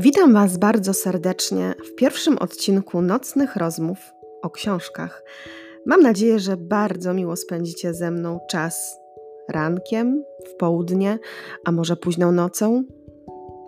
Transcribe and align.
Witam 0.00 0.32
Was 0.32 0.56
bardzo 0.56 0.94
serdecznie 0.94 1.74
w 1.86 1.94
pierwszym 1.94 2.38
odcinku 2.38 3.02
Nocnych 3.02 3.56
Rozmów 3.56 3.98
o 4.42 4.50
książkach. 4.50 5.24
Mam 5.86 6.02
nadzieję, 6.02 6.38
że 6.38 6.56
bardzo 6.56 7.14
miło 7.14 7.36
spędzicie 7.36 7.94
ze 7.94 8.10
mną 8.10 8.40
czas 8.50 8.98
rankiem, 9.48 10.24
w 10.46 10.56
południe, 10.56 11.18
a 11.64 11.72
może 11.72 11.96
późną 11.96 12.32
nocą. 12.32 12.84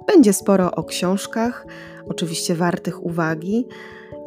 Będzie 0.07 0.33
sporo 0.33 0.71
o 0.75 0.85
książkach, 0.85 1.67
oczywiście 2.09 2.55
wartych 2.55 3.07
uwagi, 3.07 3.67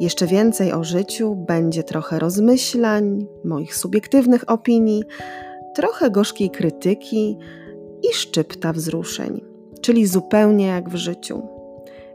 jeszcze 0.00 0.26
więcej 0.26 0.72
o 0.72 0.84
życiu, 0.84 1.34
będzie 1.34 1.82
trochę 1.82 2.18
rozmyślań, 2.18 3.26
moich 3.44 3.76
subiektywnych 3.76 4.50
opinii, 4.50 5.04
trochę 5.74 6.10
gorzkiej 6.10 6.50
krytyki 6.50 7.38
i 8.02 8.14
szczypta 8.14 8.72
wzruszeń, 8.72 9.44
czyli 9.80 10.06
zupełnie 10.06 10.66
jak 10.66 10.88
w 10.88 10.96
życiu. 10.96 11.53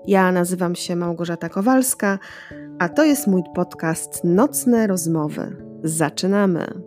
Ja 0.09 0.31
nazywam 0.31 0.75
się 0.75 0.95
Małgorzata 0.95 1.49
Kowalska, 1.49 2.19
a 2.79 2.89
to 2.89 3.03
jest 3.05 3.27
mój 3.27 3.43
podcast 3.55 4.23
Nocne 4.23 4.87
Rozmowy. 4.87 5.55
Zaczynamy! 5.83 6.81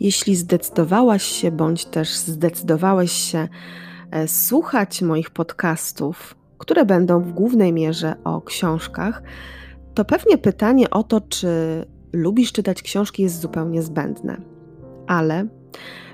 Jeśli 0.00 0.36
zdecydowałaś 0.36 1.22
się, 1.22 1.50
bądź 1.50 1.84
też 1.84 2.16
zdecydowałeś 2.16 3.12
się 3.12 3.48
słuchać 4.26 5.02
moich 5.02 5.30
podcastów, 5.30 6.34
które 6.58 6.84
będą 6.84 7.20
w 7.20 7.32
głównej 7.32 7.72
mierze 7.72 8.14
o 8.24 8.40
książkach, 8.40 9.22
to 9.94 10.04
pewnie 10.04 10.38
pytanie 10.38 10.90
o 10.90 11.02
to, 11.02 11.20
czy 11.20 11.48
lubisz 12.12 12.52
czytać 12.52 12.82
książki, 12.82 13.22
jest 13.22 13.40
zupełnie 13.40 13.82
zbędne. 13.82 14.40
Ale 15.06 15.46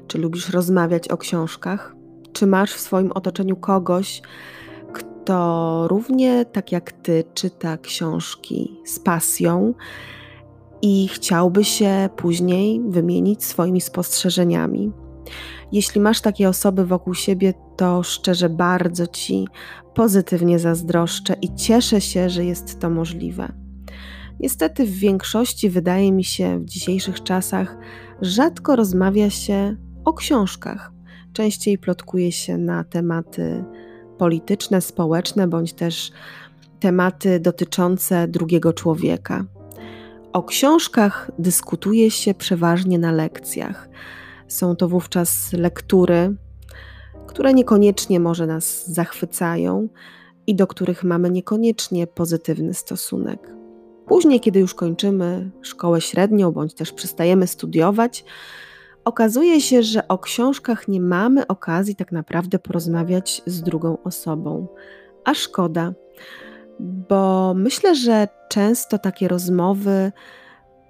czy 0.06 0.19
lubisz 0.19 0.50
rozmawiać 0.50 1.08
o 1.08 1.16
książkach? 1.16 1.94
Czy 2.32 2.46
masz 2.46 2.74
w 2.74 2.80
swoim 2.80 3.12
otoczeniu 3.12 3.56
kogoś, 3.56 4.22
kto 4.92 5.84
równie 5.88 6.44
tak 6.44 6.72
jak 6.72 6.92
ty 6.92 7.24
czyta 7.34 7.78
książki 7.78 8.80
z 8.84 8.98
pasją 8.98 9.74
i 10.82 11.08
chciałby 11.08 11.64
się 11.64 12.08
później 12.16 12.80
wymienić 12.88 13.44
swoimi 13.44 13.80
spostrzeżeniami? 13.80 14.92
Jeśli 15.72 16.00
masz 16.00 16.20
takie 16.20 16.48
osoby 16.48 16.86
wokół 16.86 17.14
siebie, 17.14 17.55
to 17.77 18.02
szczerze 18.02 18.48
bardzo 18.48 19.06
Ci 19.06 19.48
pozytywnie 19.94 20.58
zazdroszczę 20.58 21.34
i 21.42 21.55
cieszę 21.55 22.00
się, 22.00 22.30
że 22.30 22.44
jest 22.44 22.80
to 22.80 22.91
możliwe. 22.91 23.52
Niestety, 24.41 24.86
w 24.86 24.91
większości, 24.91 25.70
wydaje 25.70 26.12
mi 26.12 26.25
się, 26.25 26.58
w 26.58 26.64
dzisiejszych 26.64 27.22
czasach 27.22 27.77
rzadko 28.22 28.77
rozmawia 28.77 29.30
się 29.30 29.77
o 30.05 30.12
książkach. 30.12 30.92
Częściej 31.33 31.78
plotkuje 31.78 32.32
się 32.32 32.58
na 32.58 32.84
tematy 32.84 33.64
polityczne, 34.19 34.80
społeczne 34.80 35.48
bądź 35.48 35.72
też 35.72 36.12
tematy 36.80 37.41
dotyczące 37.41 38.28
drugiego 38.28 38.72
człowieka. 38.72 39.44
O 40.32 40.42
książkach 40.42 41.30
dyskutuje 41.38 42.10
się 42.10 42.34
przeważnie 42.34 42.98
na 42.98 43.12
lekcjach. 43.12 43.88
Są 44.48 44.77
to 44.77 44.88
wówczas 44.88 45.52
lektury, 45.52 46.34
które 47.27 47.54
niekoniecznie 47.54 48.20
może 48.20 48.46
nas 48.46 48.91
zachwycają 48.91 49.88
i 50.47 50.54
do 50.54 50.66
których 50.66 51.04
mamy 51.04 51.31
niekoniecznie 51.31 52.06
pozytywny 52.06 52.75
stosunek. 52.75 53.54
Później, 54.06 54.41
kiedy 54.41 54.60
już 54.60 54.75
kończymy 54.75 55.50
szkołę 55.62 56.00
średnią 56.00 56.53
bądź 56.53 56.75
też 56.75 56.92
przestajemy 56.92 57.47
studiować, 57.47 58.25
okazuje 59.04 59.60
się, 59.60 59.82
że 59.82 60.08
o 60.08 60.19
książkach 60.19 60.88
nie 60.88 61.00
mamy 61.00 61.47
okazji 61.47 61.97
tak 61.97 62.12
naprawdę 62.12 62.58
porozmawiać 62.58 63.42
z 63.47 63.62
drugą 63.62 64.03
osobą. 64.03 64.66
A 65.25 65.34
szkoda, 65.34 65.92
bo 66.81 67.54
myślę, 67.56 67.94
że 67.94 68.28
często 68.48 68.98
takie 68.98 69.28
rozmowy 69.28 70.12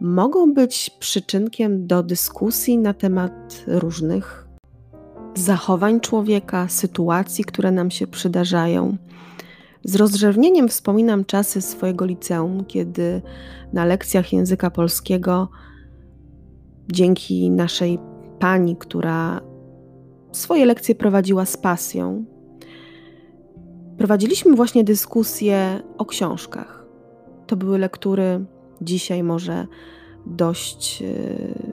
mogą 0.00 0.54
być 0.54 0.90
przyczynkiem 0.98 1.86
do 1.86 2.02
dyskusji 2.02 2.78
na 2.78 2.94
temat 2.94 3.64
różnych 3.66 4.48
zachowań 5.34 6.00
człowieka, 6.00 6.68
sytuacji, 6.68 7.44
które 7.44 7.70
nam 7.70 7.90
się 7.90 8.06
przydarzają. 8.06 8.96
Z 9.84 9.96
rozrzewnieniem 9.96 10.68
wspominam 10.68 11.24
czasy 11.24 11.60
swojego 11.62 12.04
liceum, 12.04 12.64
kiedy 12.64 13.22
na 13.72 13.84
lekcjach 13.84 14.32
języka 14.32 14.70
polskiego, 14.70 15.48
dzięki 16.92 17.50
naszej 17.50 17.98
pani, 18.38 18.76
która 18.76 19.40
swoje 20.32 20.66
lekcje 20.66 20.94
prowadziła 20.94 21.44
z 21.44 21.56
pasją, 21.56 22.24
prowadziliśmy 23.98 24.56
właśnie 24.56 24.84
dyskusje 24.84 25.82
o 25.98 26.04
książkach. 26.06 26.86
To 27.46 27.56
były 27.56 27.78
lektury 27.78 28.44
dzisiaj 28.80 29.22
może 29.22 29.66
dość, 30.26 31.00
yy, 31.00 31.72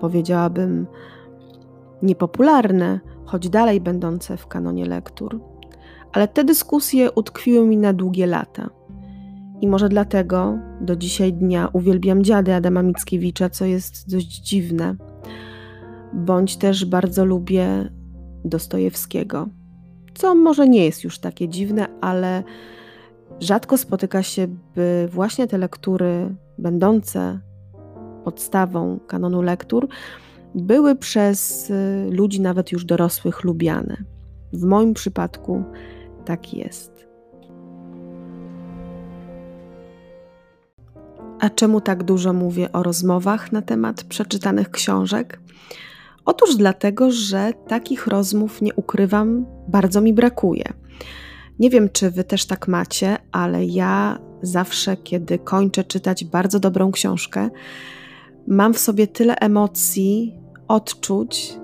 powiedziałabym, 0.00 0.86
niepopularne, 2.02 3.00
choć 3.24 3.48
dalej 3.48 3.80
będące 3.80 4.36
w 4.36 4.46
kanonie 4.46 4.86
lektur. 4.86 5.40
Ale 6.12 6.28
te 6.28 6.44
dyskusje 6.44 7.12
utkwiły 7.12 7.66
mi 7.66 7.76
na 7.76 7.92
długie 7.92 8.26
lata. 8.26 8.70
I 9.60 9.68
może 9.68 9.88
dlatego 9.88 10.58
do 10.80 10.96
dzisiaj 10.96 11.32
dnia 11.32 11.68
uwielbiam 11.72 12.24
dziady 12.24 12.54
Adama 12.54 12.82
Mickiewicza, 12.82 13.50
co 13.50 13.64
jest 13.64 14.10
dość 14.10 14.40
dziwne. 14.40 14.96
Bądź 16.12 16.56
też 16.56 16.84
bardzo 16.84 17.24
lubię 17.24 17.90
Dostojewskiego, 18.44 19.48
co 20.14 20.34
może 20.34 20.68
nie 20.68 20.84
jest 20.84 21.04
już 21.04 21.18
takie 21.18 21.48
dziwne, 21.48 21.86
ale 22.00 22.42
rzadko 23.40 23.78
spotyka 23.78 24.22
się, 24.22 24.48
by 24.74 25.08
właśnie 25.12 25.46
te 25.46 25.58
lektury, 25.58 26.34
będące 26.58 27.40
podstawą 28.24 28.98
kanonu 29.06 29.42
lektur, 29.42 29.88
były 30.54 30.96
przez 30.96 31.70
y, 31.70 32.08
ludzi 32.10 32.40
nawet 32.40 32.72
już 32.72 32.84
dorosłych 32.84 33.44
lubiane. 33.44 33.96
W 34.52 34.64
moim 34.64 34.94
przypadku 34.94 35.64
tak 36.24 36.54
jest. 36.54 37.08
A 41.40 41.50
czemu 41.50 41.80
tak 41.80 42.02
dużo 42.02 42.32
mówię 42.32 42.72
o 42.72 42.82
rozmowach 42.82 43.52
na 43.52 43.62
temat 43.62 44.04
przeczytanych 44.04 44.70
książek? 44.70 45.40
Otóż 46.24 46.56
dlatego, 46.56 47.10
że 47.10 47.52
takich 47.68 48.06
rozmów, 48.06 48.62
nie 48.62 48.74
ukrywam, 48.74 49.46
bardzo 49.68 50.00
mi 50.00 50.12
brakuje. 50.12 50.72
Nie 51.58 51.70
wiem, 51.70 51.88
czy 51.92 52.10
wy 52.10 52.24
też 52.24 52.46
tak 52.46 52.68
macie, 52.68 53.16
ale 53.32 53.64
ja 53.64 54.18
zawsze, 54.42 54.96
kiedy 54.96 55.38
kończę 55.38 55.84
czytać 55.84 56.24
bardzo 56.24 56.60
dobrą 56.60 56.92
książkę, 56.92 57.50
mam 58.46 58.74
w 58.74 58.78
sobie 58.78 59.06
tyle 59.06 59.36
emocji, 59.36 60.34
odczuć, 60.68 61.58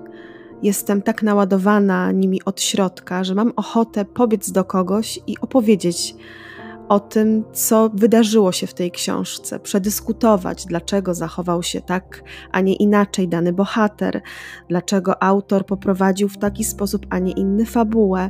jestem 0.63 1.01
tak 1.01 1.23
naładowana 1.23 2.11
nimi 2.11 2.43
od 2.43 2.61
środka, 2.61 3.23
że 3.23 3.35
mam 3.35 3.53
ochotę 3.55 4.05
pobiec 4.05 4.51
do 4.51 4.63
kogoś 4.63 5.19
i 5.27 5.39
opowiedzieć 5.39 6.15
o 6.89 6.99
tym, 6.99 7.43
co 7.53 7.89
wydarzyło 7.93 8.51
się 8.51 8.67
w 8.67 8.73
tej 8.73 8.91
książce, 8.91 9.59
przedyskutować, 9.59 10.65
dlaczego 10.65 11.13
zachował 11.13 11.63
się 11.63 11.81
tak, 11.81 12.23
a 12.51 12.61
nie 12.61 12.75
inaczej 12.75 13.27
dany 13.27 13.53
bohater, 13.53 14.21
dlaczego 14.69 15.23
autor 15.23 15.65
poprowadził 15.65 16.29
w 16.29 16.37
taki 16.37 16.63
sposób, 16.63 17.05
a 17.09 17.19
nie 17.19 17.31
inny 17.31 17.65
fabułę 17.65 18.29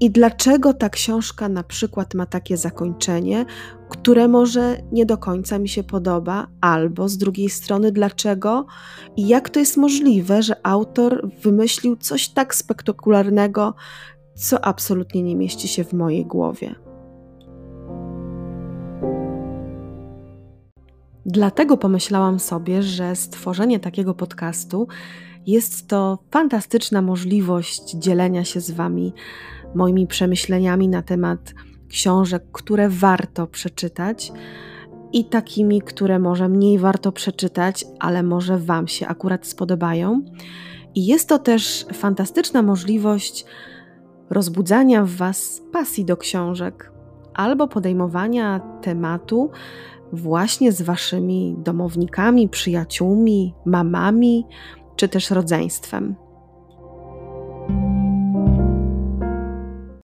i 0.00 0.10
dlaczego 0.10 0.74
ta 0.74 0.88
książka 0.88 1.48
na 1.48 1.62
przykład 1.62 2.14
ma 2.14 2.26
takie 2.26 2.56
zakończenie, 2.56 3.44
które 3.88 4.28
może 4.28 4.76
nie 4.92 5.06
do 5.06 5.18
końca 5.18 5.58
mi 5.58 5.68
się 5.68 5.82
podoba, 5.82 6.46
albo 6.60 7.08
z 7.08 7.18
drugiej 7.18 7.50
strony, 7.50 7.92
dlaczego 7.92 8.66
i 9.16 9.28
jak 9.28 9.50
to 9.50 9.60
jest 9.60 9.76
możliwe, 9.76 10.42
że 10.42 10.66
autor 10.66 11.30
wymyślił 11.42 11.96
coś 11.96 12.28
tak 12.28 12.54
spektakularnego, 12.54 13.74
co 14.34 14.64
absolutnie 14.64 15.22
nie 15.22 15.36
mieści 15.36 15.68
się 15.68 15.84
w 15.84 15.92
mojej 15.92 16.26
głowie. 16.26 16.74
Dlatego 21.26 21.76
pomyślałam 21.76 22.38
sobie, 22.38 22.82
że 22.82 23.16
stworzenie 23.16 23.80
takiego 23.80 24.14
podcastu 24.14 24.88
jest 25.46 25.88
to 25.88 26.18
fantastyczna 26.30 27.02
możliwość 27.02 27.90
dzielenia 27.94 28.44
się 28.44 28.60
z 28.60 28.70
Wami 28.70 29.12
moimi 29.74 30.06
przemyśleniami 30.06 30.88
na 30.88 31.02
temat 31.02 31.54
książek, 31.88 32.42
które 32.52 32.88
warto 32.88 33.46
przeczytać 33.46 34.32
i 35.12 35.24
takimi, 35.24 35.82
które 35.82 36.18
może 36.18 36.48
mniej 36.48 36.78
warto 36.78 37.12
przeczytać, 37.12 37.84
ale 38.00 38.22
może 38.22 38.58
Wam 38.58 38.88
się 38.88 39.06
akurat 39.06 39.46
spodobają. 39.46 40.22
I 40.94 41.06
jest 41.06 41.28
to 41.28 41.38
też 41.38 41.86
fantastyczna 41.92 42.62
możliwość 42.62 43.44
rozbudzania 44.30 45.04
w 45.04 45.10
Was 45.10 45.62
pasji 45.72 46.04
do 46.04 46.16
książek 46.16 46.92
albo 47.34 47.68
podejmowania 47.68 48.60
tematu 48.82 49.50
właśnie 50.12 50.72
z 50.72 50.82
Waszymi 50.82 51.56
domownikami, 51.58 52.48
przyjaciółmi, 52.48 53.54
mamami 53.66 54.46
czy 54.96 55.08
też 55.08 55.30
rodzeństwem. 55.30 56.27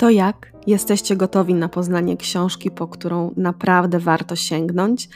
To 0.00 0.10
jak? 0.10 0.52
Jesteście 0.66 1.16
gotowi 1.16 1.54
na 1.54 1.68
poznanie 1.68 2.16
książki, 2.16 2.70
po 2.70 2.88
którą 2.88 3.34
naprawdę 3.36 3.98
warto 3.98 4.36
sięgnąć? 4.36 5.08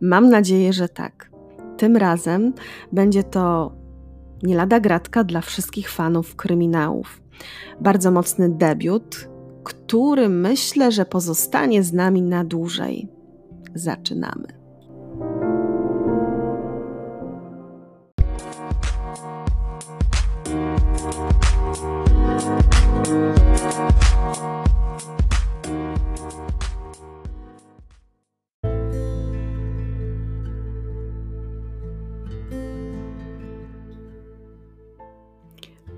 Mam 0.00 0.30
nadzieję, 0.30 0.72
że 0.72 0.88
tak. 0.88 1.30
Tym 1.76 1.96
razem 1.96 2.52
będzie 2.92 3.22
to 3.22 3.72
nie 4.42 4.56
lada 4.56 4.80
gratka 4.80 5.24
dla 5.24 5.40
wszystkich 5.40 5.90
fanów 5.90 6.36
kryminałów. 6.36 7.22
Bardzo 7.80 8.10
mocny 8.10 8.48
debiut, 8.48 9.28
który 9.64 10.28
myślę, 10.28 10.92
że 10.92 11.04
pozostanie 11.04 11.82
z 11.82 11.92
nami 11.92 12.22
na 12.22 12.44
dłużej. 12.44 13.08
Zaczynamy. 13.74 14.46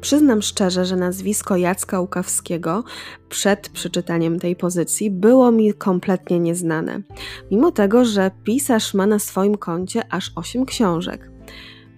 Przyznam 0.07 0.43
szczerze, 0.43 0.85
że 0.85 0.97
nazwisko 0.97 1.57
Jacka 1.57 2.01
Łukawskiego 2.01 2.85
przed 3.29 3.69
przeczytaniem 3.69 4.39
tej 4.39 4.57
pozycji 4.57 5.11
było 5.11 5.53
mi 5.53 5.75
kompletnie 5.75 6.39
nieznane, 6.39 7.03
mimo 7.51 7.73
tego, 7.73 8.05
że 8.05 8.31
pisarz 8.45 8.95
ma 8.95 9.07
na 9.07 9.19
swoim 9.19 9.57
koncie 9.57 10.13
aż 10.13 10.33
8 10.35 10.67
książek. 10.67 11.31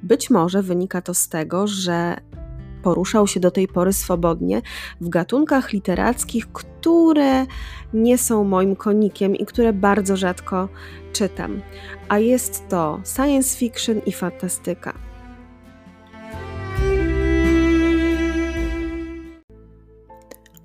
Być 0.03 0.31
może 0.31 0.63
wynika 0.63 1.03
to 1.03 1.15
z 1.15 1.29
tego, 1.29 1.67
że 1.67 2.17
poruszał 2.83 3.27
się 3.27 3.41
do 3.41 3.51
tej 3.51 3.69
pory 3.69 3.93
swobodnie 3.93 4.63
w 5.01 5.09
gatunkach 5.09 5.73
literackich, 5.73 6.53
które 6.53 7.47
nie 7.93 8.19
są 8.19 8.45
moim 8.45 8.77
konikiem 8.77 9.37
i 9.37 9.47
które 9.47 9.73
bardzo 9.73 10.17
rzadko 10.17 10.69
czytam. 11.13 11.61
A 12.09 12.19
jest 12.19 12.69
to 12.69 13.01
science 13.17 13.59
fiction 13.59 14.01
i 14.07 14.13
fantastyka. 14.13 15.08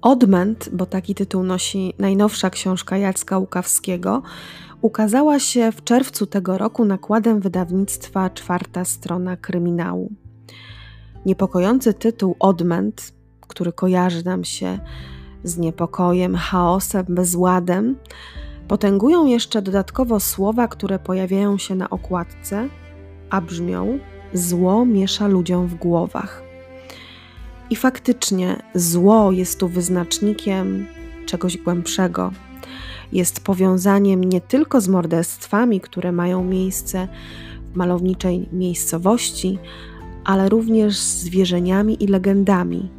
Odmęt, 0.04 0.70
bo 0.74 0.86
taki 0.86 1.16
tytuł 1.16 1.44
nosi 1.44 1.94
najnowsza 2.00 2.50
książka 2.50 2.98
Jacka 2.98 3.38
Łukawskiego, 3.38 4.22
ukazała 4.82 5.40
się 5.40 5.72
w 5.72 5.84
czerwcu 5.84 6.26
tego 6.26 6.58
roku 6.58 6.86
nakładem 6.86 7.40
wydawnictwa 7.40 8.30
Czwarta 8.30 8.86
Strona 8.86 9.38
Kryminału. 9.38 10.12
Niepokojący 11.26 11.94
tytuł 11.94 12.36
Odmęt, 12.40 13.14
który 13.48 13.74
kojarzy 13.74 14.26
nam 14.26 14.44
się 14.44 14.80
z 15.44 15.58
niepokojem, 15.58 16.36
chaosem, 16.36 17.06
bezładem, 17.10 17.96
potęgują 18.68 19.26
jeszcze 19.26 19.62
dodatkowo 19.62 20.20
słowa, 20.20 20.68
które 20.68 21.00
pojawiają 21.00 21.58
się 21.58 21.76
na 21.76 21.90
okładce, 21.90 22.70
a 23.30 23.42
brzmią: 23.42 24.00
Zło 24.34 24.86
miesza 24.86 25.28
ludziom 25.28 25.68
w 25.68 25.76
głowach. 25.76 26.53
I 27.70 27.76
faktycznie 27.76 28.62
zło 28.76 29.32
jest 29.32 29.60
tu 29.60 29.68
wyznacznikiem 29.68 30.86
czegoś 31.26 31.58
głębszego. 31.58 32.32
Jest 33.12 33.44
powiązaniem 33.44 34.24
nie 34.24 34.42
tylko 34.42 34.82
z 34.82 34.88
morderstwami, 34.88 35.82
które 35.82 36.12
mają 36.12 36.44
miejsce 36.44 37.08
w 37.74 37.76
malowniczej 37.76 38.50
miejscowości, 38.52 39.60
ale 40.24 40.50
również 40.50 40.98
z 40.98 41.28
wierzeniami 41.28 42.04
i 42.04 42.08
legendami, 42.08 42.90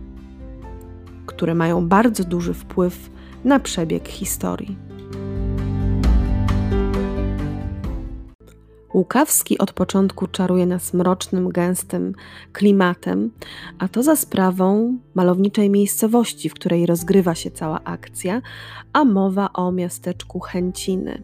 które 1.27 1.55
mają 1.55 1.89
bardzo 1.89 2.25
duży 2.25 2.55
wpływ 2.55 3.11
na 3.45 3.61
przebieg 3.61 4.09
historii. 4.09 4.94
Łukawski 8.95 9.59
od 9.59 9.73
początku 9.73 10.27
czaruje 10.27 10.67
nas 10.67 10.95
mrocznym, 10.95 11.49
gęstym 11.49 12.15
klimatem, 12.53 13.31
a 13.79 13.89
to 13.89 14.03
za 14.03 14.17
sprawą 14.17 14.99
malowniczej 15.15 15.71
miejscowości, 15.71 16.49
w 16.49 16.55
której 16.55 16.87
rozgrywa 16.87 17.35
się 17.35 17.51
cała 17.51 17.85
akcja, 17.85 18.43
a 18.93 19.05
mowa 19.05 19.53
o 19.53 19.73
miasteczku 19.73 20.41
Chęciny. 20.41 21.23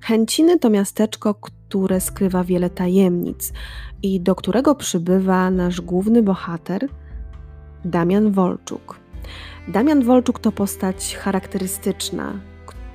Chęciny 0.00 0.58
to 0.58 0.70
miasteczko, 0.70 1.34
które 1.34 2.00
skrywa 2.00 2.44
wiele 2.44 2.70
tajemnic 2.70 3.52
i 4.02 4.20
do 4.20 4.34
którego 4.34 4.74
przybywa 4.74 5.50
nasz 5.50 5.80
główny 5.80 6.22
bohater, 6.22 6.88
Damian 7.84 8.32
Wolczuk. 8.32 9.00
Damian 9.68 10.04
Wolczuk 10.04 10.38
to 10.38 10.52
postać 10.52 11.16
charakterystyczna, 11.16 12.32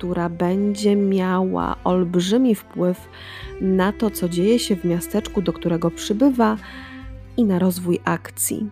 która 0.02 0.28
będzie 0.28 0.96
miała 0.96 1.76
olbrzymi 1.84 2.54
wpływ 2.54 3.08
na 3.60 3.92
to, 3.92 4.10
co 4.10 4.28
dzieje 4.28 4.58
się 4.58 4.76
w 4.76 4.84
miasteczku, 4.84 5.42
do 5.42 5.52
którego 5.52 5.90
przybywa 5.90 6.56
i 7.36 7.44
na 7.44 7.58
rozwój 7.58 8.00
akcji. 8.04 8.70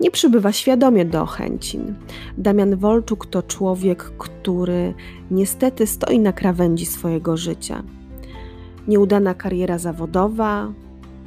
Nie 0.00 0.10
przybywa 0.10 0.52
świadomie 0.52 1.04
do 1.04 1.26
Chęcin. 1.26 1.94
Damian 2.38 2.76
Wolczuk 2.76 3.26
to 3.26 3.42
człowiek, 3.42 4.02
który 4.18 4.94
niestety 5.30 5.86
stoi 5.86 6.20
na 6.20 6.32
krawędzi 6.32 6.86
swojego 6.86 7.36
życia. 7.36 7.82
Nieudana 8.88 9.34
kariera 9.34 9.78
zawodowa, 9.78 10.72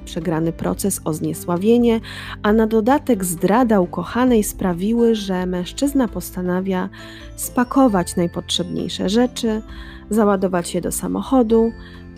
przegrany 0.04 0.54
proces 0.54 1.02
o 1.06 1.14
zniesławienie, 1.14 2.00
a 2.44 2.54
na 2.54 2.68
dodatek 2.68 3.26
zdrada 3.26 3.80
ukochanej 3.80 4.44
sprawiły, 4.44 5.16
że 5.16 5.46
mężczyzna 5.46 6.08
postanawia 6.08 6.90
spakować 7.36 8.16
najpotrzebniejsze 8.16 9.10
rzeczy, 9.10 9.62
załadować 10.10 10.76
je 10.76 10.82
do 10.82 10.92
samochodu 10.92 11.72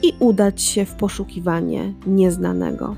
i 0.03 0.13
udać 0.19 0.61
się 0.61 0.85
w 0.85 0.95
poszukiwanie 0.95 1.93
nieznanego. 2.07 2.95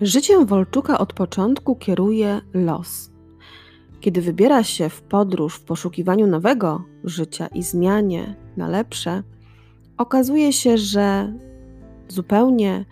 Życiem 0.00 0.46
Wolczuka 0.46 0.98
od 0.98 1.12
początku 1.12 1.76
kieruje 1.76 2.40
los. 2.54 3.10
Kiedy 4.00 4.22
wybiera 4.22 4.64
się 4.64 4.88
w 4.88 5.02
podróż 5.02 5.54
w 5.54 5.64
poszukiwaniu 5.64 6.26
nowego 6.26 6.84
życia 7.04 7.46
i 7.46 7.62
zmianie 7.62 8.34
na 8.56 8.68
lepsze, 8.68 9.22
okazuje 9.98 10.52
się, 10.52 10.78
że 10.78 11.32
zupełnie 12.08 12.84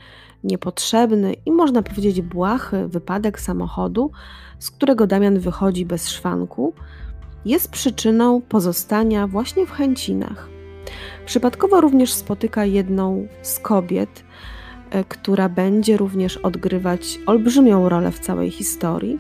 niepotrzebny 0.45 1.35
i 1.47 1.53
można 1.53 1.83
powiedzieć 1.83 2.21
błahy 2.21 2.89
wypadek 2.89 3.41
samochodu, 3.41 4.11
z 4.59 4.71
którego 4.71 5.07
Damian 5.07 5.39
wychodzi 5.39 5.87
bez 5.87 6.09
szwanku, 6.09 6.75
jest 7.45 7.71
przyczyną 7.71 8.41
pozostania 8.41 9.27
właśnie 9.27 9.67
w 9.67 9.71
chęcinach. 9.71 10.49
Przypadkowo 11.27 11.81
również 11.81 12.13
spotyka 12.13 12.65
jedną 12.65 13.27
z 13.43 13.59
kobiet, 13.59 14.25
e, 14.91 15.05
która 15.05 15.49
będzie 15.49 15.97
również 15.97 16.37
odgrywać 16.37 17.19
olbrzymią 17.27 17.89
rolę 17.89 18.13
w 18.13 18.19
całej 18.19 18.51
historii. 18.51 19.19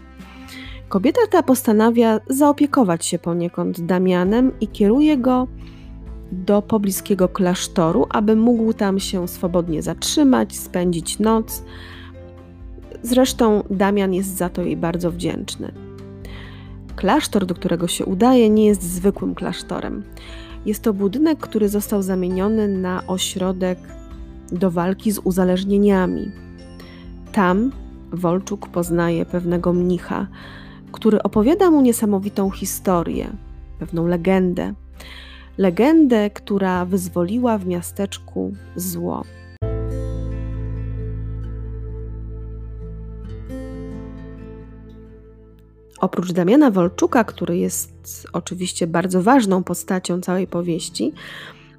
Kobieta 0.88 1.20
ta 1.30 1.42
postanawia 1.42 2.20
zaopiekować 2.26 3.06
się 3.06 3.18
poniekąd 3.18 3.80
Damianem 3.80 4.52
i 4.60 4.68
kieruje 4.68 5.18
go 5.18 5.48
do 6.32 6.62
pobliskiego 6.62 7.28
klasztoru, 7.28 8.06
aby 8.10 8.36
mógł 8.36 8.72
tam 8.72 9.00
się 9.00 9.28
swobodnie 9.28 9.82
zatrzymać, 9.82 10.56
spędzić 10.56 11.18
noc. 11.18 11.62
Zresztą 13.02 13.62
Damian 13.70 14.14
jest 14.14 14.36
za 14.36 14.48
to 14.48 14.62
jej 14.62 14.76
bardzo 14.76 15.10
wdzięczny. 15.10 15.72
Klasztor, 16.96 17.46
do 17.46 17.54
którego 17.54 17.88
się 17.88 18.04
udaje, 18.04 18.50
nie 18.50 18.66
jest 18.66 18.82
zwykłym 18.82 19.34
klasztorem. 19.34 20.02
Jest 20.66 20.82
to 20.82 20.92
budynek, 20.92 21.38
który 21.38 21.68
został 21.68 22.02
zamieniony 22.02 22.68
na 22.68 23.06
ośrodek 23.06 23.78
do 24.52 24.70
walki 24.70 25.12
z 25.12 25.18
uzależnieniami. 25.18 26.30
Tam 27.32 27.72
Wolczuk 28.12 28.68
poznaje 28.68 29.26
pewnego 29.26 29.72
mnicha, 29.72 30.26
który 30.92 31.22
opowiada 31.22 31.70
mu 31.70 31.80
niesamowitą 31.80 32.50
historię, 32.50 33.30
pewną 33.78 34.06
legendę. 34.06 34.74
Legendę, 35.58 36.30
która 36.30 36.84
wyzwoliła 36.84 37.58
w 37.58 37.66
miasteczku 37.66 38.54
zło. 38.76 39.24
Oprócz 45.98 46.32
Damiana 46.32 46.70
Wolczuka, 46.70 47.24
który 47.24 47.58
jest 47.58 48.26
oczywiście 48.32 48.86
bardzo 48.86 49.22
ważną 49.22 49.64
postacią 49.64 50.20
całej 50.20 50.46
powieści, 50.46 51.12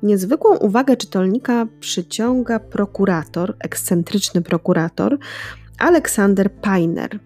Niezwykłą 0.03 0.57
uwagę 0.57 0.97
czytelnika 0.97 1.67
przyciąga 1.79 2.59
prokurator, 2.59 3.55
ekscentryczny 3.59 4.41
prokurator 4.41 5.17
Aleksander 5.79 6.51
Painer. 6.51 7.19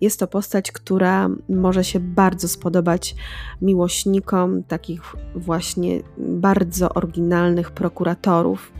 Jest 0.00 0.20
to 0.20 0.26
postać, 0.26 0.72
która 0.72 1.28
może 1.48 1.84
się 1.84 2.00
bardzo 2.00 2.48
spodobać 2.48 3.14
miłośnikom 3.62 4.62
takich 4.62 5.02
właśnie 5.34 6.00
bardzo 6.18 6.94
oryginalnych 6.94 7.70
prokuratorów. 7.70 8.72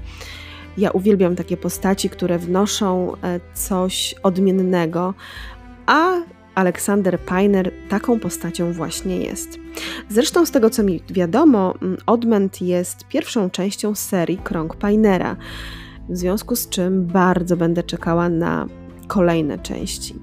Ja 0.78 0.90
uwielbiam 0.90 1.36
takie 1.36 1.56
postaci, 1.56 2.10
które 2.10 2.38
wnoszą 2.38 3.12
e, 3.22 3.40
coś 3.54 4.14
odmiennego, 4.22 5.14
a 5.86 6.12
Aleksander 6.54 7.20
Painer 7.20 7.72
taką 7.88 8.20
postacią 8.20 8.72
właśnie 8.72 9.16
jest. 9.16 9.58
Zresztą 10.08 10.46
z 10.46 10.50
tego 10.50 10.70
co 10.70 10.82
mi 10.82 11.02
wiadomo, 11.10 11.74
Odmęt 12.06 12.62
jest 12.62 13.04
pierwszą 13.08 13.50
częścią 13.50 13.94
serii 13.94 14.38
Krąg 14.38 14.76
Painera, 14.76 15.36
w 16.08 16.16
związku 16.16 16.56
z 16.56 16.68
czym 16.68 17.06
bardzo 17.06 17.56
będę 17.56 17.82
czekała 17.82 18.28
na 18.28 18.66
kolejne 19.06 19.58
części. 19.58 20.14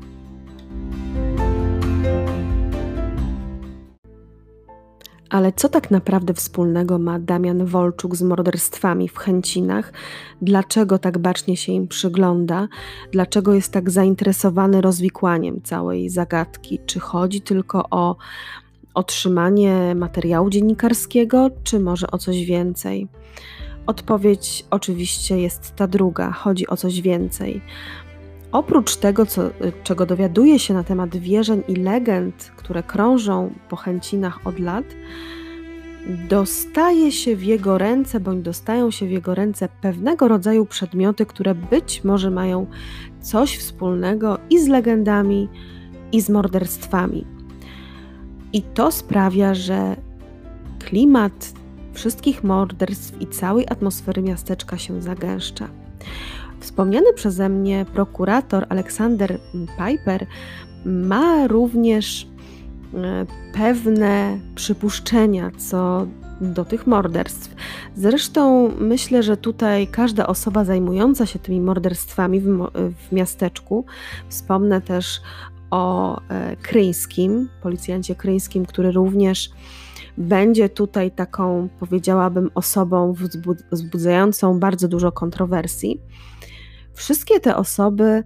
Ale 5.30 5.54
co 5.54 5.70
tak 5.70 5.92
naprawdę 5.92 6.34
wspólnego 6.34 7.00
ma 7.00 7.20
Damian 7.20 7.66
Wolczuk 7.66 8.16
z 8.16 8.22
morderstwami 8.22 9.10
w 9.10 9.18
Chęcinach? 9.18 9.94
Dlaczego 10.42 11.00
tak 11.00 11.18
bacznie 11.18 11.58
się 11.58 11.72
im 11.72 11.88
przygląda? 11.88 12.68
Dlaczego 13.12 13.54
jest 13.54 13.72
tak 13.72 13.90
zainteresowany 13.90 14.82
rozwikłaniem 14.82 15.62
całej 15.62 16.10
zagadki? 16.10 16.80
Czy 16.86 17.00
chodzi 17.00 17.42
tylko 17.42 17.90
o 17.92 18.16
otrzymanie 18.94 19.96
materiału 19.96 20.50
dziennikarskiego, 20.50 21.50
czy 21.64 21.80
może 21.80 22.12
o 22.12 22.18
coś 22.18 22.46
więcej? 22.46 23.08
Odpowiedź 23.88 24.66
oczywiście 24.70 25.40
jest 25.40 25.76
ta 25.76 25.88
druga, 25.88 26.32
chodzi 26.32 26.68
o 26.68 26.78
coś 26.78 27.02
więcej. 27.02 27.62
Oprócz 28.56 28.96
tego, 28.96 29.26
co, 29.26 29.42
czego 29.84 30.06
dowiaduje 30.06 30.60
się 30.60 30.74
na 30.74 30.84
temat 30.84 31.18
wierzeń 31.18 31.64
i 31.68 31.76
legend, 31.76 32.52
które 32.56 32.84
krążą 32.84 33.54
po 33.70 33.76
chęcinach 33.76 34.48
od 34.48 34.60
lat, 34.60 34.86
dostaje 36.30 37.12
się 37.12 37.36
w 37.36 37.44
jego 37.44 37.78
ręce, 37.78 38.20
bądź 38.20 38.44
dostają 38.44 38.92
się 38.92 39.06
w 39.08 39.12
jego 39.12 39.36
ręce 39.36 39.70
pewnego 39.82 40.28
rodzaju 40.28 40.66
przedmioty, 40.66 41.26
które 41.26 41.56
być 41.56 42.04
może 42.04 42.32
mają 42.32 42.68
coś 43.22 43.58
wspólnego 43.58 44.38
i 44.50 44.60
z 44.60 44.68
legendami, 44.68 45.50
i 46.12 46.22
z 46.22 46.30
morderstwami. 46.30 47.26
I 48.54 48.62
to 48.62 48.92
sprawia, 48.92 49.54
że 49.54 49.96
klimat 50.80 51.54
wszystkich 51.94 52.44
morderstw 52.44 53.22
i 53.22 53.28
całej 53.28 53.66
atmosfery 53.70 54.22
miasteczka 54.22 54.78
się 54.78 55.02
zagęszcza. 55.02 55.68
Wspomniany 56.60 57.14
przeze 57.14 57.50
mnie 57.50 57.86
prokurator 57.94 58.66
Aleksander 58.70 59.40
Piper 59.78 60.26
ma 60.86 61.48
również 61.48 62.28
e, 62.94 63.26
pewne 63.54 64.40
przypuszczenia 64.56 65.52
co 65.58 66.08
do 66.42 66.66
tych 66.66 66.88
morderstw. 66.88 67.56
Zresztą 67.96 68.72
myślę, 68.80 69.24
że 69.24 69.38
tutaj 69.38 69.88
każda 69.88 70.28
osoba 70.28 70.66
zajmująca 70.66 71.26
się 71.26 71.40
tymi 71.40 71.62
morderstwami 71.62 72.42
w, 72.42 72.68
w 73.10 73.12
miasteczku, 73.12 73.86
wspomnę 74.30 74.82
też 74.82 75.22
o 75.72 76.18
e, 76.30 76.56
Kryńskim, 76.56 77.50
policjancie 77.62 78.16
Kryńskim, 78.16 78.66
który 78.66 78.92
również 78.92 79.50
będzie 80.18 80.70
tutaj 80.70 81.12
taką, 81.12 81.70
powiedziałabym, 81.80 82.52
osobą 82.56 83.14
wzbudzającą 83.72 84.60
bardzo 84.60 84.88
dużo 84.88 85.12
kontrowersji. 85.12 86.02
Wszystkie 86.96 87.40
te 87.40 87.56
osoby 87.56 88.24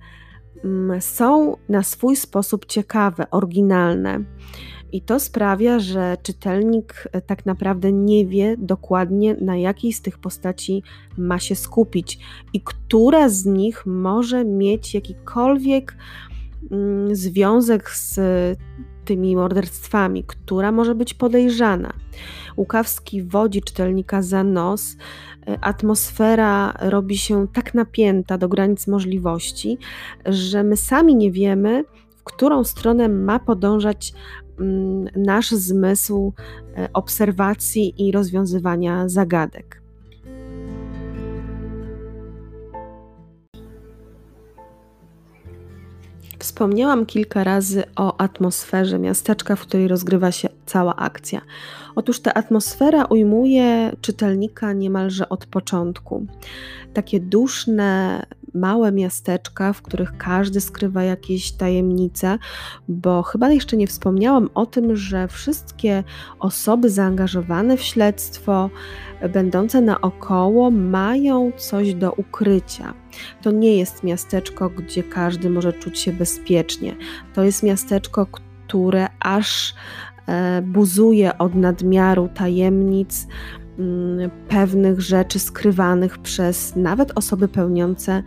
mm, 0.63 1.01
są 1.01 1.57
na 1.69 1.83
swój 1.83 2.15
sposób 2.15 2.65
ciekawe, 2.65 3.29
oryginalne. 3.31 4.23
I 4.91 5.01
to 5.01 5.19
sprawia, 5.19 5.79
że 5.79 6.17
czytelnik 6.23 7.07
e, 7.11 7.21
tak 7.21 7.45
naprawdę 7.45 7.91
nie 7.91 8.25
wie 8.25 8.55
dokładnie, 8.57 9.35
na 9.41 9.57
jakiej 9.57 9.93
z 9.93 10.01
tych 10.01 10.17
postaci 10.17 10.83
ma 11.17 11.39
się 11.39 11.55
skupić 11.55 12.19
i 12.53 12.61
która 12.61 13.29
z 13.29 13.45
nich 13.45 13.85
może 13.85 14.45
mieć 14.45 14.93
jakikolwiek 14.93 15.95
mm, 16.71 17.15
związek 17.15 17.89
z 17.89 18.19
tymi 19.09 19.35
morderstwami, 19.35 20.23
która 20.23 20.71
może 20.71 20.95
być 20.95 21.13
podejrzana. 21.13 21.93
Łukawski 22.57 23.23
wodzi 23.23 23.61
czytelnika 23.61 24.21
za 24.21 24.43
nos, 24.43 24.97
e, 25.47 25.57
atmosfera 25.61 26.73
robi 26.79 27.17
się 27.17 27.47
tak 27.53 27.73
napięta 27.73 28.37
do 28.37 28.49
granic 28.49 28.87
możliwości, 28.87 29.77
że 30.25 30.63
my 30.63 30.77
sami 30.77 31.15
nie 31.15 31.31
wiemy, 31.31 31.83
w 32.17 32.23
którą 32.23 32.63
stronę 32.63 33.09
ma 33.09 33.39
podążać 33.39 34.13
mm, 34.59 35.09
nasz 35.15 35.51
zmysł 35.51 36.33
e, 36.77 36.89
obserwacji 36.93 38.07
i 38.07 38.11
rozwiązywania 38.11 39.09
zagadek. 39.09 39.81
Wspomniałam 46.39 47.05
kilka 47.05 47.43
razy 47.43 47.83
o 47.95 48.21
atmosferze 48.21 48.99
miasteczka, 48.99 49.55
w 49.55 49.61
której 49.61 49.87
rozgrywa 49.87 50.31
się 50.31 50.49
cała 50.65 50.95
akcja. 50.95 51.41
Otóż 51.95 52.19
ta 52.19 52.33
atmosfera 52.33 53.05
ujmuje 53.05 53.91
czytelnika 54.01 54.73
niemalże 54.73 55.29
od 55.29 55.45
początku. 55.45 56.25
Takie 56.93 57.19
duszne, 57.19 58.23
małe 58.53 58.91
miasteczka, 58.91 59.73
w 59.73 59.81
których 59.81 60.17
każdy 60.17 60.61
skrywa 60.61 61.03
jakieś 61.03 61.51
tajemnice, 61.51 62.37
bo 62.87 63.23
chyba 63.23 63.51
jeszcze 63.51 63.77
nie 63.77 63.87
wspomniałam 63.87 64.49
o 64.53 64.65
tym, 64.65 64.95
że 64.95 65.27
wszystkie 65.27 66.03
osoby 66.39 66.89
zaangażowane 66.89 67.77
w 67.77 67.81
śledztwo, 67.81 68.69
będące 69.33 69.81
naokoło, 69.81 70.71
mają 70.71 71.51
coś 71.57 71.93
do 71.93 72.11
ukrycia. 72.11 72.93
To 73.41 73.51
nie 73.51 73.77
jest 73.77 74.03
miasteczko, 74.03 74.69
gdzie 74.69 75.03
każdy 75.03 75.49
może 75.49 75.73
czuć 75.73 75.99
się 75.99 76.13
bezpiecznie. 76.13 76.95
To 77.33 77.43
jest 77.43 77.63
miasteczko, 77.63 78.27
które 78.67 79.07
aż 79.19 79.73
e, 80.27 80.61
buzuje 80.61 81.37
od 81.37 81.55
nadmiaru 81.55 82.29
tajemnic, 82.35 83.27
mm, 83.79 84.29
pewnych 84.49 85.01
rzeczy 85.01 85.39
skrywanych 85.39 86.17
przez 86.17 86.75
nawet 86.75 87.17
osoby 87.17 87.47
pełniące 87.47 88.23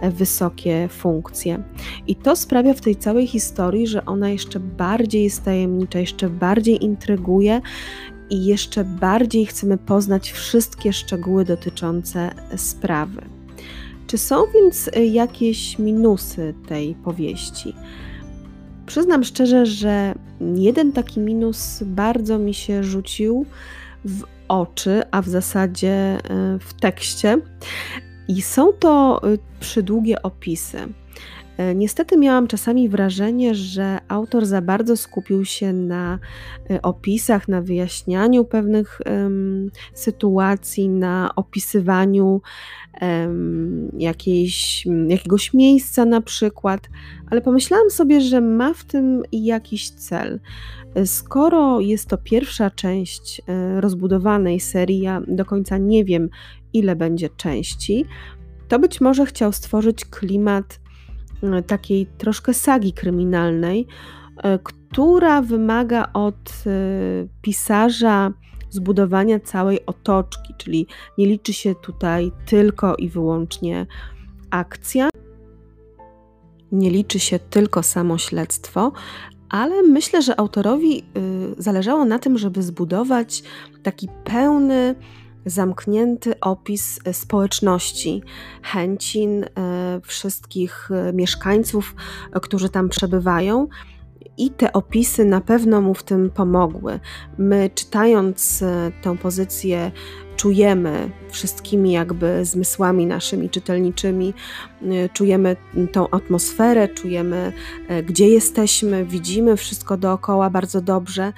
e, 0.00 0.10
wysokie 0.10 0.88
funkcje. 0.88 1.62
I 2.06 2.16
to 2.16 2.36
sprawia 2.36 2.74
w 2.74 2.80
tej 2.80 2.96
całej 2.96 3.26
historii, 3.26 3.86
że 3.86 4.04
ona 4.04 4.28
jeszcze 4.28 4.60
bardziej 4.60 5.24
jest 5.24 5.44
tajemnicza, 5.44 5.98
jeszcze 5.98 6.28
bardziej 6.28 6.84
intryguje 6.84 7.60
i 8.30 8.44
jeszcze 8.44 8.84
bardziej 8.84 9.46
chcemy 9.46 9.78
poznać 9.78 10.32
wszystkie 10.32 10.92
szczegóły 10.92 11.44
dotyczące 11.44 12.30
sprawy. 12.56 13.39
Czy 14.10 14.18
są 14.18 14.44
więc 14.54 14.88
y, 14.88 15.06
jakieś 15.06 15.78
minusy 15.78 16.54
tej 16.68 16.94
powieści? 16.94 17.74
Przyznam 18.86 19.24
szczerze, 19.24 19.66
że 19.66 20.14
jeden 20.54 20.92
taki 20.92 21.20
minus 21.20 21.82
bardzo 21.82 22.38
mi 22.38 22.54
się 22.54 22.84
rzucił 22.84 23.46
w 24.04 24.24
oczy, 24.48 25.02
a 25.10 25.22
w 25.22 25.28
zasadzie 25.28 26.18
y, 26.18 26.58
w 26.58 26.74
tekście. 26.80 27.38
I 28.28 28.42
są 28.42 28.72
to 28.72 29.20
y, 29.28 29.38
przydługie 29.60 30.22
opisy. 30.22 30.78
E, 31.60 31.74
niestety 31.74 32.16
miałam 32.16 32.46
czasami 32.46 32.88
wrażenie, 32.88 33.54
że 33.54 33.98
autor 34.08 34.46
za 34.46 34.62
bardzo 34.62 34.96
skupił 34.96 35.44
się 35.44 35.72
na 35.72 36.18
e, 36.70 36.82
opisach, 36.82 37.48
na 37.48 37.62
wyjaśnianiu 37.62 38.44
pewnych 38.44 39.00
um, 39.06 39.70
sytuacji, 39.94 40.88
na 40.88 41.30
opisywaniu 41.36 42.40
um, 43.00 43.90
jakiejś, 43.98 44.86
jakiegoś 45.08 45.54
miejsca 45.54 46.04
na 46.04 46.20
przykład, 46.20 46.88
ale 47.30 47.40
pomyślałam 47.40 47.90
sobie, 47.90 48.20
że 48.20 48.40
ma 48.40 48.74
w 48.74 48.84
tym 48.84 49.22
jakiś 49.32 49.90
cel. 49.90 50.40
E, 50.94 51.06
skoro 51.06 51.80
jest 51.80 52.08
to 52.08 52.18
pierwsza 52.18 52.70
część 52.70 53.42
rozbudowanej 53.80 54.60
serii, 54.60 55.00
ja 55.00 55.22
do 55.28 55.44
końca 55.44 55.78
nie 55.78 56.04
wiem, 56.04 56.28
ile 56.72 56.96
będzie 56.96 57.28
części, 57.28 58.04
to 58.68 58.78
być 58.78 59.00
może 59.00 59.26
chciał 59.26 59.52
stworzyć 59.52 60.04
klimat 60.04 60.80
takiej 61.66 62.06
troszkę 62.06 62.54
sagi 62.54 62.92
kryminalnej, 62.92 63.86
e, 64.42 64.58
która 64.58 65.42
wymaga 65.42 66.12
od 66.12 66.64
e, 66.66 66.70
pisarza 67.42 68.32
zbudowania 68.70 69.40
całej 69.40 69.86
otoczki, 69.86 70.54
czyli 70.58 70.86
nie 71.18 71.26
liczy 71.26 71.52
się 71.52 71.74
tutaj 71.74 72.32
tylko 72.46 72.96
i 72.96 73.08
wyłącznie 73.08 73.86
akcja, 74.50 75.08
nie 76.72 76.90
liczy 76.90 77.18
się 77.18 77.38
tylko 77.38 77.82
samo 77.82 78.18
śledztwo, 78.18 78.92
ale 79.48 79.82
myślę, 79.82 80.22
że 80.22 80.40
autorowi 80.40 81.04
zależało 81.58 82.04
na 82.04 82.18
tym, 82.18 82.38
żeby 82.38 82.62
zbudować 82.62 83.42
taki 83.82 84.08
pełny 84.24 84.94
zamknięty 85.46 86.40
opis 86.40 87.00
społeczności, 87.12 88.22
chęcin 88.62 89.44
wszystkich 90.02 90.88
mieszkańców, 91.12 91.94
którzy 92.42 92.68
tam 92.68 92.88
przebywają. 92.88 93.68
I 94.36 94.50
te 94.50 94.72
opisy 94.72 95.24
na 95.24 95.40
pewno 95.40 95.80
mu 95.80 95.94
w 95.94 96.02
tym 96.02 96.30
pomogły. 96.30 97.00
My, 97.38 97.70
czytając 97.74 98.64
tę 99.02 99.18
pozycję, 99.18 99.92
czujemy 100.40 101.10
wszystkimi 101.30 101.92
jakby 101.92 102.44
zmysłami 102.44 103.06
naszymi 103.06 103.50
czytelniczymi, 103.50 104.34
czujemy 105.12 105.56
tą 105.92 106.10
atmosferę, 106.10 106.88
czujemy 106.88 107.52
e, 107.88 108.02
gdzie 108.02 108.28
jesteśmy, 108.28 109.04
widzimy 109.04 109.56
wszystko 109.56 109.96
dookoła 109.96 110.50
bardzo 110.50 110.80
dobrze. 110.80 111.32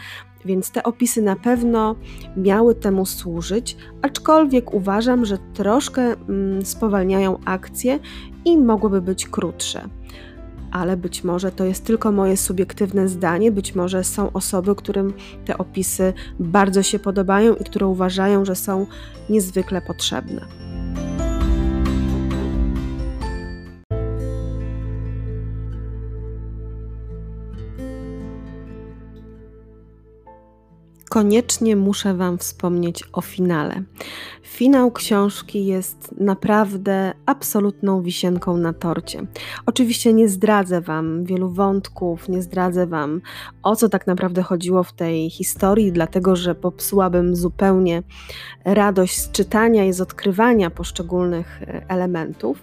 Więc 0.44 0.70
te 0.70 0.82
opisy 0.82 1.22
na 1.22 1.36
pewno 1.36 1.96
miały 2.36 2.74
temu 2.74 3.06
służyć, 3.06 3.76
aczkolwiek 4.02 4.74
uważam, 4.74 5.24
że 5.24 5.38
troszkę 5.54 6.02
mm, 6.02 6.64
spowalniają 6.64 7.38
akcję 7.44 7.98
i 8.44 8.58
mogłyby 8.58 9.00
być 9.02 9.28
krótsze 9.28 9.88
ale 10.72 10.96
być 10.96 11.24
może 11.24 11.52
to 11.52 11.64
jest 11.64 11.84
tylko 11.84 12.12
moje 12.12 12.36
subiektywne 12.36 13.08
zdanie, 13.08 13.52
być 13.52 13.74
może 13.74 14.04
są 14.04 14.32
osoby, 14.32 14.74
którym 14.74 15.12
te 15.44 15.58
opisy 15.58 16.12
bardzo 16.40 16.82
się 16.82 16.98
podobają 16.98 17.54
i 17.54 17.64
które 17.64 17.86
uważają, 17.86 18.44
że 18.44 18.56
są 18.56 18.86
niezwykle 19.30 19.82
potrzebne. 19.82 20.46
Koniecznie 31.12 31.76
muszę 31.76 32.14
Wam 32.14 32.38
wspomnieć 32.38 33.04
o 33.12 33.20
finale. 33.20 33.82
Finał 34.42 34.90
książki 34.90 35.66
jest 35.66 36.14
naprawdę 36.20 37.12
absolutną 37.26 38.02
wisienką 38.02 38.56
na 38.56 38.72
torcie. 38.72 39.26
Oczywiście 39.66 40.12
nie 40.12 40.28
zdradzę 40.28 40.80
Wam 40.80 41.24
wielu 41.24 41.50
wątków, 41.50 42.28
nie 42.28 42.42
zdradzę 42.42 42.86
Wam 42.86 43.20
o 43.62 43.76
co 43.76 43.88
tak 43.88 44.06
naprawdę 44.06 44.42
chodziło 44.42 44.82
w 44.82 44.92
tej 44.92 45.30
historii, 45.30 45.92
dlatego 45.92 46.36
że 46.36 46.54
popsułabym 46.54 47.36
zupełnie 47.36 48.02
radość 48.64 49.18
z 49.18 49.30
czytania 49.30 49.84
i 49.84 49.92
z 49.92 50.00
odkrywania 50.00 50.70
poszczególnych 50.70 51.62
e, 51.62 51.84
elementów 51.88 52.58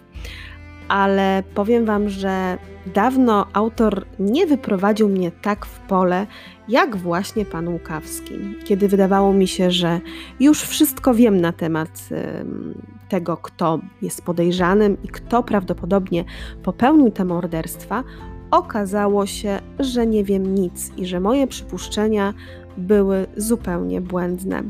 ale 0.90 1.44
powiem 1.56 1.86
Wam, 1.86 2.10
że 2.10 2.58
dawno 2.94 3.46
autor 3.54 4.06
nie 4.20 4.48
wyprowadził 4.48 5.10
mnie 5.10 5.32
tak 5.32 5.66
w 5.66 5.80
pole, 5.80 6.28
jak 6.70 6.98
właśnie 6.98 7.46
pan 7.46 7.68
Łukawski, 7.68 8.34
kiedy 8.66 8.88
wydawało 8.88 9.34
mi 9.34 9.48
się, 9.48 9.72
że 9.72 10.00
już 10.40 10.62
wszystko 10.62 11.14
wiem 11.14 11.42
na 11.42 11.52
temat 11.52 12.10
tego, 13.10 13.38
kto 13.38 13.80
jest 14.02 14.22
podejrzanym 14.22 14.98
i 15.04 15.08
kto 15.08 15.44
prawdopodobnie 15.44 16.26
popełnił 16.64 17.12
te 17.12 17.26
morderstwa, 17.26 18.04
okazało 18.52 19.26
się, 19.26 19.60
że 19.80 20.08
nie 20.08 20.24
wiem 20.24 20.56
nic 20.56 20.92
i 20.98 21.06
że 21.06 21.20
moje 21.20 21.48
przypuszczenia 21.48 22.34
były 22.78 23.26
zupełnie 23.38 24.02
błędne. 24.02 24.64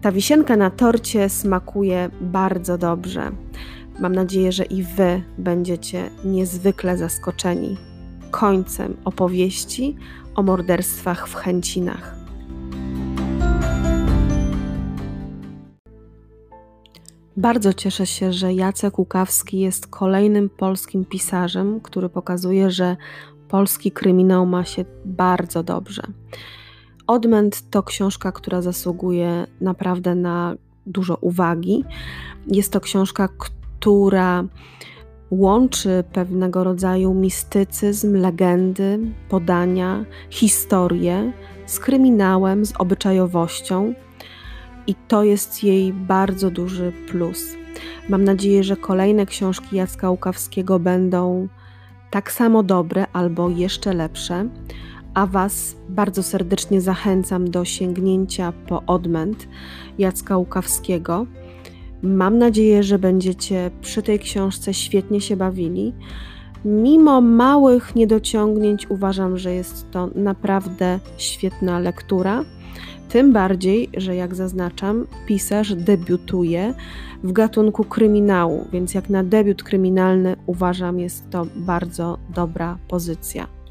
Ta 0.00 0.12
wisienka 0.12 0.56
na 0.56 0.70
torcie 0.70 1.28
smakuje 1.28 2.10
bardzo 2.20 2.78
dobrze. 2.78 3.30
Mam 4.00 4.14
nadzieję, 4.14 4.52
że 4.52 4.64
i 4.64 4.82
Wy 4.82 5.22
będziecie 5.38 6.10
niezwykle 6.24 6.98
zaskoczeni 6.98 7.76
końcem 8.30 8.96
opowieści 9.04 9.96
o 10.34 10.42
morderstwach 10.42 11.28
w 11.28 11.34
Chęcinach. 11.34 12.22
Bardzo 17.36 17.72
cieszę 17.72 18.06
się, 18.06 18.32
że 18.32 18.52
Jacek 18.52 18.98
Łukawski 18.98 19.60
jest 19.60 19.86
kolejnym 19.86 20.50
polskim 20.50 21.04
pisarzem, 21.04 21.80
który 21.80 22.08
pokazuje, 22.08 22.70
że 22.70 22.96
polski 23.48 23.92
kryminał 23.92 24.46
ma 24.46 24.64
się 24.64 24.84
bardzo 25.04 25.62
dobrze. 25.62 26.02
Odmęt 27.06 27.70
to 27.70 27.82
książka, 27.82 28.32
która 28.32 28.62
zasługuje 28.62 29.46
naprawdę 29.60 30.14
na 30.14 30.54
dużo 30.86 31.16
uwagi. 31.20 31.84
Jest 32.46 32.72
to 32.72 32.80
książka, 32.80 33.28
która 33.38 34.44
łączy 35.32 36.04
pewnego 36.12 36.64
rodzaju 36.64 37.14
mistycyzm, 37.14 38.16
legendy, 38.16 38.98
podania, 39.28 40.04
historię 40.30 41.32
z 41.66 41.78
kryminałem, 41.78 42.66
z 42.66 42.72
obyczajowością, 42.78 43.94
i 44.86 44.94
to 44.94 45.24
jest 45.24 45.64
jej 45.64 45.92
bardzo 45.92 46.50
duży 46.50 46.92
plus. 47.10 47.56
Mam 48.08 48.24
nadzieję, 48.24 48.64
że 48.64 48.76
kolejne 48.76 49.26
książki 49.26 49.76
Jacka 49.76 50.10
Łukawskiego 50.10 50.78
będą 50.78 51.48
tak 52.10 52.32
samo 52.32 52.62
dobre 52.62 53.06
albo 53.12 53.50
jeszcze 53.50 53.94
lepsze, 53.94 54.48
a 55.14 55.26
Was 55.26 55.76
bardzo 55.88 56.22
serdecznie 56.22 56.80
zachęcam 56.80 57.50
do 57.50 57.64
sięgnięcia 57.64 58.52
po 58.68 58.82
odmęt 58.86 59.48
Jacka 59.98 60.36
Łukawskiego. 60.36 61.26
Mam 62.02 62.38
nadzieję, 62.38 62.82
że 62.82 62.98
będziecie 62.98 63.70
przy 63.80 64.02
tej 64.02 64.18
książce 64.18 64.74
świetnie 64.74 65.20
się 65.20 65.36
bawili. 65.36 65.92
Mimo 66.64 67.20
małych 67.20 67.94
niedociągnięć, 67.94 68.90
uważam, 68.90 69.38
że 69.38 69.54
jest 69.54 69.90
to 69.90 70.08
naprawdę 70.14 71.00
świetna 71.16 71.78
lektura. 71.78 72.44
Tym 73.08 73.32
bardziej, 73.32 73.88
że 73.96 74.16
jak 74.16 74.34
zaznaczam, 74.34 75.06
pisarz 75.26 75.74
debiutuje 75.74 76.74
w 77.24 77.32
gatunku 77.32 77.84
kryminału, 77.84 78.66
więc 78.72 78.94
jak 78.94 79.10
na 79.10 79.24
debiut 79.24 79.62
kryminalny 79.62 80.36
uważam, 80.46 80.98
jest 80.98 81.30
to 81.30 81.46
bardzo 81.56 82.18
dobra 82.34 82.78
pozycja. 82.88 83.61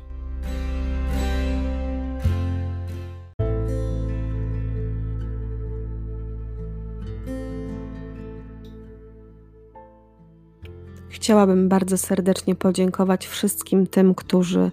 Chciałabym 11.22 11.70
bardzo 11.70 11.98
serdecznie 11.98 12.56
podziękować 12.56 13.28
wszystkim 13.28 13.88
tym, 13.88 14.16
którzy 14.16 14.72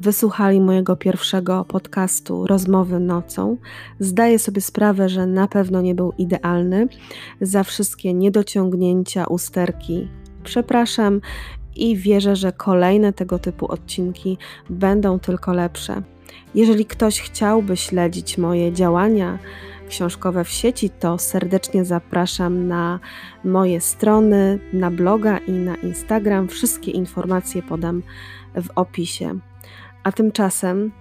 wysłuchali 0.00 0.60
mojego 0.60 0.96
pierwszego 0.96 1.64
podcastu 1.64 2.46
Rozmowy 2.46 3.00
nocą. 3.00 3.56
Zdaję 4.00 4.38
sobie 4.38 4.60
sprawę, 4.60 5.08
że 5.08 5.26
na 5.26 5.48
pewno 5.48 5.80
nie 5.80 5.94
był 5.94 6.12
idealny. 6.18 6.88
Za 7.40 7.62
wszystkie 7.62 8.14
niedociągnięcia, 8.14 9.26
usterki 9.26 10.08
przepraszam 10.44 11.20
i 11.76 11.96
wierzę, 11.96 12.36
że 12.36 12.52
kolejne 12.52 13.12
tego 13.12 13.38
typu 13.38 13.72
odcinki 13.72 14.38
będą 14.70 15.18
tylko 15.18 15.52
lepsze. 15.52 16.02
Jeżeli 16.54 16.84
ktoś 16.84 17.20
chciałby 17.20 17.76
śledzić 17.76 18.38
moje 18.38 18.72
działania, 18.72 19.38
książkowe 19.88 20.44
w 20.44 20.48
sieci, 20.48 20.90
to 20.90 21.18
serdecznie 21.18 21.84
zapraszam 21.84 22.68
na 22.68 23.00
moje 23.44 23.80
strony, 23.80 24.58
na 24.72 24.90
bloga 24.90 25.38
i 25.38 25.52
na 25.52 25.76
Instagram. 25.76 26.48
Wszystkie 26.48 26.90
informacje 26.90 27.62
podam 27.62 28.02
w 28.54 28.68
opisie. 28.74 29.38
A 30.02 30.12
tymczasem 30.12 30.92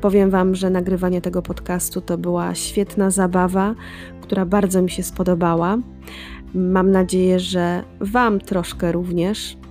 powiem 0.00 0.30
Wam, 0.30 0.54
że 0.54 0.70
nagrywanie 0.70 1.20
tego 1.20 1.42
podcastu 1.42 2.00
to 2.00 2.18
była 2.18 2.54
świetna 2.54 3.10
zabawa, 3.10 3.74
która 4.20 4.46
bardzo 4.46 4.82
mi 4.82 4.90
się 4.90 5.02
spodobała. 5.02 5.78
Mam 6.54 6.90
nadzieję, 6.90 7.40
że 7.40 7.84
Wam 8.00 8.40
troszkę 8.40 8.92
również. 8.92 9.61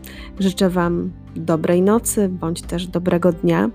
Życzę 0.42 0.70
Wam 0.70 1.12
dobrej 1.36 1.82
nocy 1.82 2.30
bądź 2.30 2.62
też 2.62 2.88
dobrego 2.88 3.32
dnia 3.32 3.70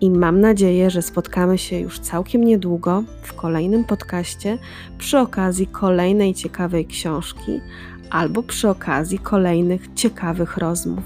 i 0.00 0.10
mam 0.10 0.40
nadzieję, 0.40 0.90
że 0.90 1.02
spotkamy 1.02 1.58
się 1.58 1.78
już 1.80 1.98
całkiem 1.98 2.44
niedługo 2.44 3.04
w 3.22 3.32
kolejnym 3.32 3.84
podcaście 3.84 4.58
przy 4.98 5.18
okazji 5.18 5.66
kolejnej 5.66 6.34
ciekawej 6.34 6.86
książki 6.86 7.60
albo 8.10 8.42
przy 8.42 8.68
okazji 8.68 9.18
kolejnych 9.18 9.94
ciekawych 9.94 10.56
rozmów. 10.56 11.04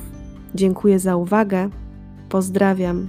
Dziękuję 0.55 0.99
za 0.99 1.16
uwagę. 1.16 1.71
Pozdrawiam. 2.29 3.09